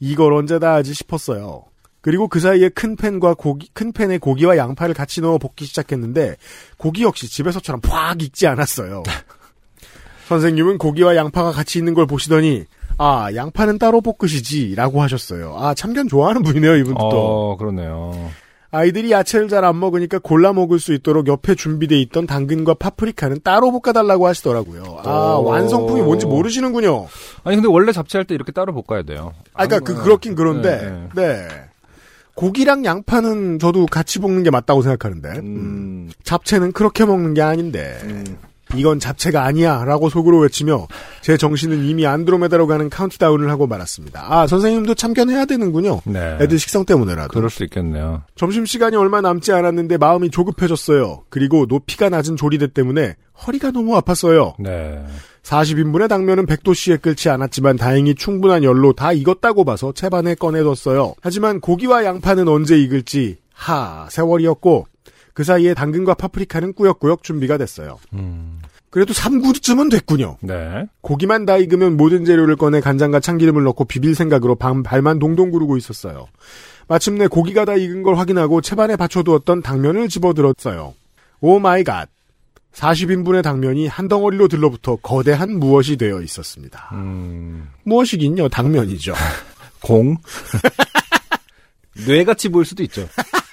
이걸 0.00 0.32
언제 0.34 0.58
다 0.58 0.74
하지 0.74 0.94
싶었어요. 0.94 1.64
그리고 2.00 2.28
그 2.28 2.38
사이에 2.40 2.68
큰 2.68 2.96
팬과 2.96 3.34
고기, 3.34 3.68
큰 3.72 3.92
팬에 3.92 4.18
고기와 4.18 4.56
양파를 4.58 4.94
같이 4.94 5.20
넣어 5.22 5.38
볶기 5.38 5.64
시작했는데, 5.64 6.36
고기 6.76 7.02
역시 7.02 7.28
집에서처럼 7.30 7.80
팍 7.80 8.20
익지 8.20 8.46
않았어요. 8.46 9.02
선생님은 10.28 10.78
고기와 10.78 11.16
양파가 11.16 11.52
같이 11.52 11.78
있는 11.78 11.94
걸 11.94 12.06
보시더니, 12.06 12.64
아, 12.98 13.28
양파는 13.34 13.78
따로 13.78 14.00
볶으시지, 14.00 14.74
라고 14.74 15.02
하셨어요. 15.02 15.56
아, 15.58 15.74
참견 15.74 16.08
좋아하는 16.08 16.42
분이네요, 16.42 16.76
이분도 16.76 16.98
또. 17.10 17.16
어, 17.52 17.56
그러네요. 17.56 18.30
아이들이 18.74 19.12
야채를 19.12 19.48
잘 19.48 19.64
안 19.64 19.78
먹으니까 19.78 20.18
골라 20.18 20.52
먹을 20.52 20.78
수 20.78 20.92
있도록 20.92 21.26
옆에 21.28 21.54
준비돼 21.54 21.98
있던 22.02 22.26
당근과 22.26 22.74
파프리카는 22.74 23.38
따로 23.44 23.70
볶아달라고 23.70 24.26
하시더라고요. 24.26 25.00
아, 25.04 25.36
오. 25.38 25.44
완성품이 25.44 26.02
뭔지 26.02 26.26
모르시는군요. 26.26 27.06
아니, 27.44 27.56
근데 27.56 27.68
원래 27.68 27.92
잡채할 27.92 28.26
때 28.26 28.34
이렇게 28.34 28.52
따로 28.52 28.74
볶아야 28.74 29.02
돼요. 29.04 29.32
아, 29.54 29.66
그러니까 29.66 29.92
그, 29.94 30.02
그렇긴 30.02 30.34
그런데, 30.34 31.08
네, 31.14 31.22
네. 31.22 31.48
고기랑 32.34 32.84
양파는 32.84 33.60
저도 33.60 33.86
같이 33.86 34.18
볶는 34.18 34.42
게 34.42 34.50
맞다고 34.50 34.82
생각하는데, 34.82 35.28
음, 35.28 35.44
음. 35.44 36.10
잡채는 36.24 36.72
그렇게 36.72 37.04
먹는 37.04 37.32
게 37.34 37.42
아닌데, 37.42 37.96
이건 38.74 38.98
잡채가 38.98 39.44
아니야, 39.44 39.84
라고 39.84 40.08
속으로 40.08 40.38
외치며, 40.40 40.88
제 41.20 41.36
정신은 41.36 41.84
이미 41.84 42.06
안드로메다로 42.06 42.66
가는 42.66 42.88
카운트다운을 42.88 43.50
하고 43.50 43.66
말았습니다. 43.66 44.26
아, 44.28 44.46
선생님도 44.46 44.94
참견해야 44.94 45.44
되는군요. 45.44 46.00
네. 46.04 46.38
애들 46.40 46.58
식성 46.58 46.84
때문에라도. 46.84 47.28
그럴 47.28 47.50
수 47.50 47.62
있겠네요. 47.64 48.22
점심시간이 48.36 48.96
얼마 48.96 49.20
남지 49.20 49.52
않았는데 49.52 49.98
마음이 49.98 50.30
조급해졌어요. 50.30 51.24
그리고 51.28 51.66
높이가 51.68 52.08
낮은 52.08 52.36
조리대 52.36 52.72
때문에 52.72 53.16
허리가 53.46 53.70
너무 53.70 53.98
아팠어요. 54.00 54.54
네. 54.58 55.04
40인분의 55.42 56.08
당면은 56.08 56.46
100도씨에 56.46 57.02
끓지 57.02 57.28
않았지만 57.28 57.76
다행히 57.76 58.14
충분한 58.14 58.64
열로 58.64 58.92
다 58.92 59.12
익었다고 59.12 59.64
봐서 59.64 59.92
채반에 59.92 60.34
꺼내뒀어요. 60.34 61.14
하지만 61.20 61.60
고기와 61.60 62.04
양파는 62.04 62.48
언제 62.48 62.78
익을지 62.78 63.36
하 63.52 64.06
세월이었고 64.10 64.86
그 65.34 65.44
사이에 65.44 65.74
당근과 65.74 66.14
파프리카는 66.14 66.72
꾸역꾸역 66.74 67.22
준비가 67.22 67.58
됐어요. 67.58 67.98
음. 68.14 68.60
그래도 68.90 69.12
3구쯤은 69.12 69.90
됐군요. 69.90 70.36
네. 70.40 70.86
고기만 71.00 71.46
다 71.46 71.56
익으면 71.56 71.96
모든 71.96 72.24
재료를 72.24 72.54
꺼내 72.54 72.80
간장과 72.80 73.18
참기름을 73.18 73.64
넣고 73.64 73.84
비빌 73.86 74.14
생각으로 74.14 74.54
방- 74.54 74.84
발만 74.84 75.18
동동 75.18 75.50
구르고 75.50 75.76
있었어요. 75.76 76.28
마침내 76.86 77.26
고기가 77.26 77.64
다 77.64 77.74
익은 77.74 78.04
걸 78.04 78.16
확인하고 78.16 78.60
채반에 78.60 78.94
받쳐두었던 78.94 79.62
당면을 79.62 80.08
집어들었어요. 80.08 80.94
Oh 81.40 81.58
my 81.58 81.82
god. 81.82 82.08
40인분의 82.74 83.42
당면이 83.42 83.86
한 83.88 84.06
덩어리로 84.08 84.46
들러붙어 84.48 84.96
거대한 84.96 85.58
무엇이 85.58 85.96
되어 85.96 86.20
있었습니다. 86.22 86.90
음. 86.92 87.68
무엇이긴요, 87.84 88.48
당면이죠. 88.48 89.14
공? 89.82 90.16
뇌같이 92.06 92.48
보일 92.48 92.64
수도 92.64 92.82
있죠. 92.84 93.08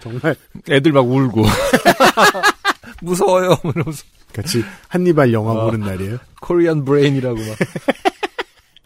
정말 0.00 0.34
애들 0.68 0.92
막 0.92 1.08
울고. 1.08 1.44
무서워요. 3.02 3.56
이러면서. 3.64 4.04
같이 4.32 4.64
한니발 4.88 5.32
영화 5.32 5.52
어. 5.52 5.64
보는 5.66 5.80
날이에요. 5.80 6.18
코리안 6.40 6.84
브레인이라고 6.84 7.36
막. 7.36 7.46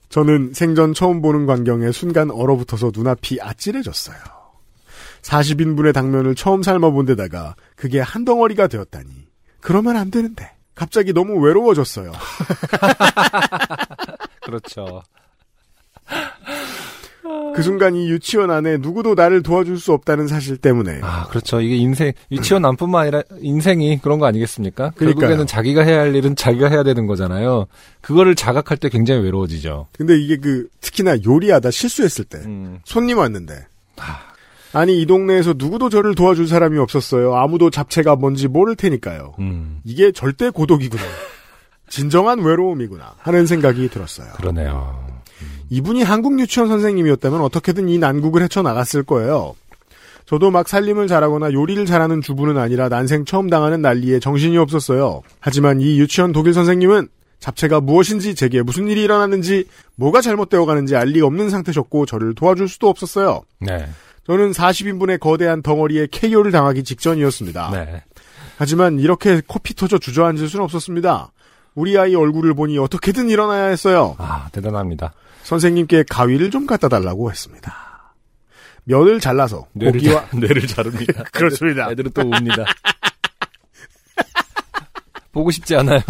저는 0.08 0.52
생전 0.54 0.94
처음 0.94 1.20
보는 1.22 1.46
광경에 1.46 1.92
순간 1.92 2.30
얼어붙어서 2.30 2.92
눈앞이 2.94 3.40
아찔해졌어요. 3.40 4.16
40인분의 5.22 5.92
당면을 5.92 6.34
처음 6.34 6.62
삶아본 6.62 7.06
데다가 7.06 7.56
그게 7.74 8.00
한 8.00 8.24
덩어리가 8.24 8.68
되었다니. 8.68 9.08
그러면 9.60 9.96
안 9.96 10.10
되는데. 10.10 10.52
갑자기 10.74 11.12
너무 11.12 11.40
외로워졌어요. 11.40 12.12
그렇죠. 14.42 15.02
그 17.54 17.62
순간 17.62 17.94
이 17.94 18.08
유치원 18.10 18.50
안에 18.50 18.78
누구도 18.78 19.14
나를 19.14 19.42
도와줄 19.42 19.78
수 19.78 19.92
없다는 19.92 20.26
사실 20.26 20.56
때문에 20.56 21.00
아, 21.02 21.26
그렇죠. 21.28 21.60
이게 21.60 21.76
인생, 21.76 22.12
유치원남뿐만 22.32 23.02
아니라 23.02 23.22
인생이 23.40 24.00
그런 24.00 24.18
거 24.18 24.26
아니겠습니까? 24.26 24.90
그러니까요. 24.96 25.20
결국에는 25.20 25.46
자기가 25.46 25.82
해야 25.82 26.00
할 26.00 26.14
일은 26.14 26.34
자기가 26.36 26.68
해야 26.68 26.82
되는 26.82 27.06
거잖아요. 27.06 27.66
그거를 28.00 28.34
자각할 28.34 28.76
때 28.78 28.88
굉장히 28.88 29.22
외로워지죠. 29.22 29.86
근데 29.96 30.18
이게 30.18 30.36
그 30.36 30.68
특히나 30.80 31.16
요리하다 31.24 31.70
실수했을 31.70 32.24
때 32.24 32.38
음. 32.38 32.80
손님 32.84 33.18
왔는데 33.18 33.66
아니 34.72 35.00
이 35.00 35.06
동네에서 35.06 35.54
누구도 35.56 35.88
저를 35.88 36.16
도와줄 36.16 36.48
사람이 36.48 36.78
없었어요. 36.78 37.34
아무도 37.36 37.70
잡채가 37.70 38.16
뭔지 38.16 38.48
모를 38.48 38.74
테니까요. 38.74 39.34
음. 39.38 39.80
이게 39.84 40.10
절대 40.10 40.50
고독이구나. 40.50 41.02
진정한 41.88 42.40
외로움이구나 42.40 43.14
하는 43.18 43.46
생각이 43.46 43.88
들었어요. 43.88 44.32
그러네요. 44.34 45.13
이분이 45.70 46.02
한국 46.02 46.38
유치원 46.38 46.68
선생님이었다면 46.68 47.40
어떻게든 47.40 47.88
이 47.88 47.98
난국을 47.98 48.42
헤쳐나갔을 48.42 49.02
거예요. 49.02 49.54
저도 50.26 50.50
막 50.50 50.68
살림을 50.68 51.06
잘하거나 51.06 51.52
요리를 51.52 51.84
잘하는 51.84 52.22
주부는 52.22 52.56
아니라 52.56 52.88
난생 52.88 53.24
처음 53.26 53.50
당하는 53.50 53.82
난리에 53.82 54.20
정신이 54.20 54.56
없었어요. 54.56 55.22
하지만 55.40 55.80
이 55.80 55.98
유치원 55.98 56.32
독일 56.32 56.54
선생님은 56.54 57.08
잡채가 57.40 57.80
무엇인지 57.82 58.34
제게 58.34 58.62
무슨 58.62 58.88
일이 58.88 59.02
일어났는지 59.02 59.66
뭐가 59.96 60.22
잘못되어 60.22 60.64
가는지 60.64 60.96
알 60.96 61.08
리 61.08 61.20
없는 61.20 61.50
상태셨고 61.50 62.06
저를 62.06 62.34
도와줄 62.34 62.68
수도 62.68 62.88
없었어요. 62.88 63.42
네. 63.60 63.86
저는 64.26 64.52
40인분의 64.52 65.20
거대한 65.20 65.60
덩어리에 65.60 66.06
KO를 66.10 66.50
당하기 66.52 66.84
직전이었습니다. 66.84 67.70
네. 67.72 68.02
하지만 68.56 68.98
이렇게 68.98 69.42
코피 69.46 69.74
터져 69.74 69.98
주저앉을 69.98 70.48
수는 70.48 70.64
없었습니다. 70.64 71.32
우리 71.74 71.98
아이 71.98 72.14
얼굴을 72.14 72.54
보니 72.54 72.78
어떻게든 72.78 73.28
일어나야 73.28 73.64
했어요. 73.66 74.14
아, 74.16 74.48
대단합니다. 74.52 75.12
선생님께 75.44 76.04
가위를 76.10 76.50
좀 76.50 76.66
갖다 76.66 76.88
달라고 76.88 77.30
했습니다. 77.30 78.14
면을 78.84 79.20
잘라서 79.20 79.66
뇌를, 79.72 79.92
고기와 79.92 80.26
자, 80.26 80.28
뇌를 80.36 80.66
자릅니다. 80.66 81.22
그렇습니다. 81.32 81.90
애들은 81.90 82.10
또 82.12 82.22
웁니다. 82.22 82.64
보고 85.34 85.50
싶지 85.50 85.76
않아요. 85.76 86.00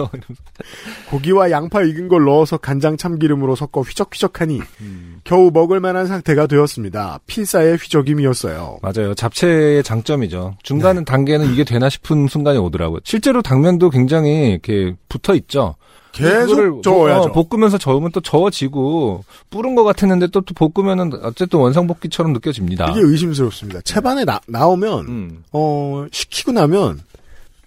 고기와 1.10 1.50
양파 1.50 1.82
익은 1.82 2.08
걸 2.08 2.24
넣어서 2.24 2.58
간장 2.58 2.96
참기름으로 2.98 3.56
섞어 3.56 3.80
휘적휘적하니 3.80 4.60
음. 4.82 5.20
겨우 5.24 5.50
먹을 5.50 5.80
만한 5.80 6.06
상태가 6.06 6.46
되었습니다. 6.46 7.20
필사의 7.26 7.76
휘적임이었어요. 7.78 8.78
맞아요. 8.82 9.14
잡채의 9.14 9.82
장점이죠. 9.82 10.58
중간 10.62 11.04
단계는 11.04 11.52
이게 11.52 11.64
되나 11.64 11.88
싶은 11.88 12.28
순간이 12.28 12.58
오더라고요. 12.58 13.00
실제로 13.04 13.42
당면도 13.42 13.90
굉장히 13.90 14.50
이렇게 14.50 14.94
붙어 15.08 15.34
있죠. 15.34 15.74
계속 16.12 16.54
그거를 16.54 16.82
저어야죠. 16.82 17.30
어, 17.30 17.32
볶으면서 17.32 17.76
저으면 17.76 18.12
또 18.12 18.20
저어지고 18.20 19.24
뿌른 19.50 19.74
것 19.74 19.82
같았는데 19.82 20.28
또, 20.28 20.42
또 20.42 20.54
볶으면은 20.54 21.12
어쨌든 21.24 21.58
원상복귀처럼 21.58 22.32
느껴집니다. 22.34 22.90
이게 22.92 23.00
의심스럽습니다. 23.00 23.80
채반에 23.80 24.24
나, 24.24 24.40
나오면 24.46 25.06
음, 25.06 25.44
어 25.52 26.06
식히고 26.12 26.52
나면 26.52 27.00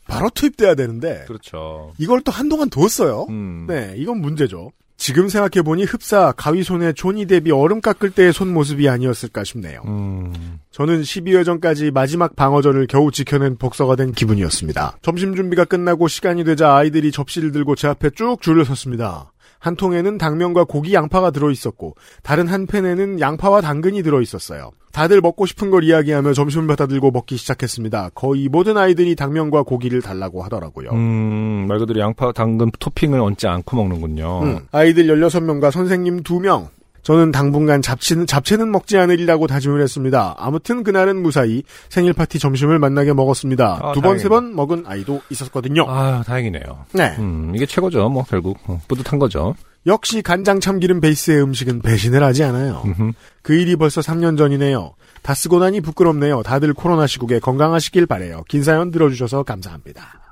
바로 0.08 0.30
투입돼야 0.30 0.76
되는데 0.76 1.26
그렇죠. 1.28 1.94
이걸 1.98 2.22
또 2.22 2.32
한동안 2.32 2.70
뒀어요. 2.70 3.28
음, 3.30 3.66
네, 3.68 3.94
이건 3.98 4.22
문제죠. 4.22 4.72
지금 4.98 5.30
생각해 5.30 5.64
보니 5.64 5.84
흡사 5.84 6.32
가위 6.36 6.64
손에 6.64 6.92
조니 6.92 7.28
대비 7.28 7.52
얼음 7.52 7.82
깎을 7.82 8.10
때의 8.12 8.34
손 8.34 8.52
모습이 8.52 8.90
아니었을까 8.90 9.44
싶네요. 9.44 9.84
음, 9.86 10.60
저는 10.72 11.04
12회 11.04 11.46
전까지 11.46 11.92
마지막 11.92 12.36
방어전을 12.36 12.88
겨우 12.88 13.12
지켜낸 13.12 13.58
복서가 13.58 13.96
된 13.96 14.12
기분이었습니다. 14.12 14.98
점심 15.04 15.36
준비가 15.36 15.66
끝나고 15.66 16.08
시간이 16.08 16.44
되자 16.44 16.76
아이들이 16.76 17.12
접시를 17.12 17.52
들고 17.52 17.76
제 17.76 17.88
앞에 17.88 18.10
쭉 18.10 18.42
줄을 18.42 18.66
섰습니다. 18.66 19.32
한 19.60 19.76
통에는 19.76 20.18
당면과 20.18 20.66
고기 20.66 20.94
양파가 20.94 21.32
들어있었고 21.32 21.96
다른 22.24 22.48
한 22.48 22.68
팬에는 22.68 23.20
양파와 23.20 23.62
당근이 23.62 24.04
들어있었어요. 24.04 24.72
다들 24.92 25.22
먹고 25.22 25.46
싶은 25.46 25.70
걸 25.70 25.84
이야기하며 25.84 26.34
점심을 26.34 26.66
받아 26.66 26.88
들고 26.88 27.12
먹기 27.12 27.38
시작했습니다. 27.38 28.10
거의 28.16 28.50
모든 28.50 28.78
아이들이 28.78 29.16
당면과 29.16 29.64
고기를 29.64 30.02
달라고 30.02 30.42
하더라고요. 30.44 30.90
음, 30.92 31.66
말 31.68 31.78
그대로 31.78 32.00
양파, 32.00 32.32
당근 32.32 32.72
토핑을 32.80 33.20
얹지 33.20 33.48
않고 33.48 33.78
먹는군요. 33.78 34.42
음, 34.42 34.60
아이들 34.72 35.06
16명과 35.06 35.70
선생님 35.70 36.24
2명. 36.24 36.70
저는 37.08 37.32
당분간 37.32 37.82
잡채는, 37.82 38.28
잡채는 38.28 38.70
먹지 38.70 38.98
않으리라고 38.98 39.48
다짐을 39.48 39.82
했습니다. 39.82 40.36
아무튼 40.38 40.84
그날은 40.84 41.22
무사히 41.24 41.64
생일 41.88 42.12
파티 42.12 42.38
점심을 42.38 42.80
만나게 42.80 43.14
먹었습니다. 43.14 43.80
아, 43.82 43.92
두 43.94 44.02
번. 44.02 44.20
세 44.20 44.28
번 44.28 44.54
먹은 44.54 44.84
아이도 44.86 45.22
있었거든요. 45.30 45.86
아, 45.88 46.22
다행이네요. 46.28 46.64
네. 46.92 47.16
음, 47.18 47.54
이게 47.56 47.66
최고죠. 47.66 48.10
뭐 48.10 48.26
결국 48.26 48.58
어, 48.68 48.82
뿌듯한 48.90 49.20
거죠. 49.20 49.56
역시 49.86 50.22
간장 50.22 50.60
참기름 50.60 51.00
베이스의 51.00 51.42
음식은 51.44 51.80
배신을 51.82 52.22
하지 52.24 52.44
않아요. 52.44 52.82
음흠. 52.84 53.12
그 53.42 53.54
일이 53.54 53.78
벌써 53.78 54.02
3년 54.02 54.38
전이네요. 54.38 54.92
다 55.22 55.34
쓰고 55.34 55.60
나니 55.60 55.80
부끄럽네요. 55.80 56.44
다들 56.44 56.74
코로나 56.74 57.08
시국에 57.08 57.40
건강하시길 57.40 58.06
바래요. 58.06 58.44
긴 58.50 58.64
사연 58.64 58.92
들어주셔서 58.92 59.44
감사합니다. 59.44 60.27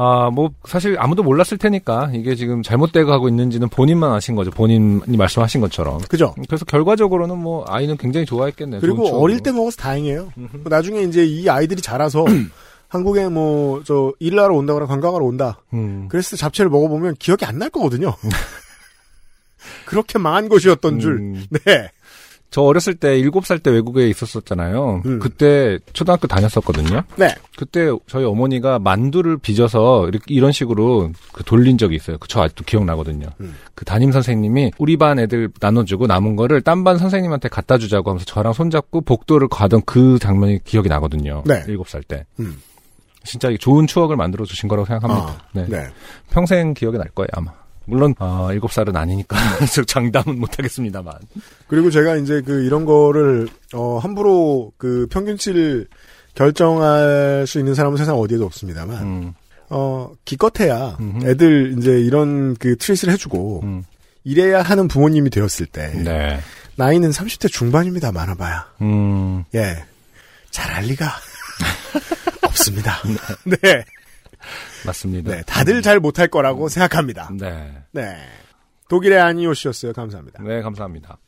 아, 0.00 0.30
뭐 0.30 0.50
사실 0.64 0.96
아무도 0.98 1.24
몰랐을 1.24 1.58
테니까 1.58 2.10
이게 2.14 2.36
지금 2.36 2.62
잘못되고 2.62 3.10
가고 3.10 3.28
있는지는 3.28 3.68
본인만 3.68 4.12
아신 4.12 4.36
거죠. 4.36 4.50
본인이 4.52 5.16
말씀하신 5.16 5.60
것처럼. 5.60 5.98
그죠? 6.08 6.34
그래서 6.48 6.64
결과적으로는 6.64 7.36
뭐 7.36 7.64
아이는 7.66 7.96
굉장히 7.96 8.24
좋아했겠네요. 8.24 8.80
그리고. 8.80 9.20
어릴 9.20 9.40
때 9.40 9.50
먹어서 9.50 9.76
다행이에요. 9.78 10.32
나중에 10.64 11.02
이제 11.02 11.24
이 11.24 11.48
아이들이 11.48 11.82
자라서 11.82 12.24
한국에 12.88 13.28
뭐, 13.28 13.82
저, 13.84 14.12
일을 14.20 14.38
하러 14.38 14.54
온다거나 14.54 14.86
관광하러 14.86 15.24
온다. 15.24 15.58
음. 15.74 16.06
그랬을 16.08 16.30
때 16.30 16.36
잡채를 16.40 16.70
먹어보면 16.70 17.16
기억이 17.18 17.44
안 17.44 17.58
날 17.58 17.68
거거든요. 17.70 18.14
그렇게 19.84 20.18
망한 20.18 20.48
것이었던 20.48 21.00
줄. 21.00 21.18
음. 21.18 21.44
네. 21.50 21.90
저 22.50 22.62
어렸을 22.62 22.94
때 22.94 23.20
7살 23.20 23.62
때 23.62 23.70
외국에 23.70 24.08
있었었잖아요. 24.08 25.02
음. 25.04 25.18
그때 25.18 25.78
초등학교 25.92 26.26
다녔었거든요. 26.26 27.02
네. 27.16 27.34
그때 27.56 27.90
저희 28.06 28.24
어머니가 28.24 28.78
만두를 28.78 29.36
빚어서 29.36 30.08
이렇게 30.08 30.34
이런 30.34 30.50
식으로 30.50 31.12
그 31.32 31.44
돌린 31.44 31.76
적이 31.76 31.96
있어요. 31.96 32.16
그저 32.18 32.40
아직도 32.40 32.64
기억나거든요. 32.64 33.26
음. 33.40 33.54
그 33.74 33.84
담임 33.84 34.12
선생님이 34.12 34.72
우리 34.78 34.96
반 34.96 35.18
애들 35.18 35.50
나눠주고 35.60 36.06
남은 36.06 36.36
거를 36.36 36.62
딴 36.62 36.84
반 36.84 36.96
선생님한테 36.96 37.48
갖다 37.48 37.76
주자고 37.76 38.10
하면서 38.10 38.24
저랑 38.24 38.52
손잡고 38.52 39.02
복도를 39.02 39.48
가던 39.48 39.82
그 39.84 40.18
장면이 40.18 40.60
기억이 40.64 40.88
나거든요. 40.88 41.42
네. 41.44 41.64
7살 41.66 42.06
때. 42.06 42.24
음. 42.40 42.62
진짜 43.24 43.50
좋은 43.60 43.86
추억을 43.86 44.16
만들어 44.16 44.44
주신 44.46 44.68
거라고 44.68 44.86
생각합니다. 44.86 45.32
아, 45.32 45.38
네. 45.52 45.66
네. 45.68 45.88
평생 46.30 46.72
기억에 46.72 46.96
날 46.96 47.08
거예요, 47.08 47.28
아마. 47.32 47.52
물론 47.88 48.14
어, 48.18 48.48
7살은 48.52 48.94
아니니까 48.94 49.36
저 49.74 49.82
장담은 49.82 50.38
못 50.38 50.58
하겠습니다만. 50.58 51.14
그리고 51.66 51.90
제가 51.90 52.16
이제 52.16 52.42
그 52.44 52.64
이런 52.64 52.84
거를, 52.84 53.48
어, 53.72 53.98
함부로 53.98 54.72
그 54.76 55.06
평균치를 55.10 55.88
결정할 56.34 57.46
수 57.46 57.58
있는 57.58 57.74
사람은 57.74 57.96
세상 57.96 58.16
어디에도 58.18 58.44
없습니다만, 58.44 59.02
음, 59.02 59.34
어, 59.70 60.12
기껏해야 60.24 60.96
음흠. 61.00 61.26
애들 61.26 61.76
이제 61.78 61.98
이런 61.98 62.54
그 62.56 62.76
트릿을 62.76 63.12
해주고, 63.12 63.60
음. 63.64 63.84
이래야 64.22 64.62
하는 64.62 64.86
부모님이 64.86 65.30
되었을 65.30 65.66
때, 65.66 65.88
네. 65.94 66.38
나이는 66.76 67.10
30대 67.10 67.50
중반입니다, 67.50 68.12
많아봐야. 68.12 68.66
음. 68.82 69.44
예. 69.54 69.82
잘알 70.50 70.84
리가 70.84 71.10
없습니다. 72.44 72.98
네. 73.44 73.84
맞습니다. 74.86 75.34
네. 75.34 75.42
다들 75.46 75.82
잘 75.82 76.00
못할 76.00 76.28
거라고 76.28 76.68
생각합니다. 76.68 77.30
네. 77.38 77.72
네. 77.92 78.16
독일의 78.88 79.20
아니오 79.20 79.54
씨였어요. 79.54 79.92
감사합니다. 79.92 80.42
네, 80.42 80.62
감사합니다. 80.62 81.18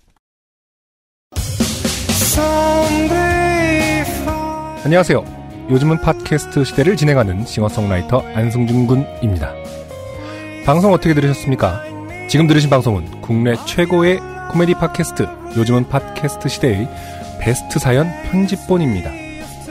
안녕하세요. 4.85 5.41
요즘은 5.71 6.01
팟캐스트 6.01 6.65
시대를 6.65 6.97
진행하는 6.97 7.45
싱어송라이터 7.45 8.21
안승준 8.35 8.87
군입니다. 8.87 9.53
방송 10.65 10.93
어떻게 10.93 11.15
들으셨습니까? 11.15 11.85
지금 12.29 12.47
들으신 12.47 12.71
방송은 12.71 13.21
국내 13.21 13.55
최고의 13.67 14.21
코미디 14.51 14.75
팟캐스트 14.75 15.27
요즘은 15.57 15.89
팟캐스트 15.89 16.49
시대의 16.49 16.89
베스트 17.41 17.79
사연 17.79 18.09
편집본입니다. 18.25 19.30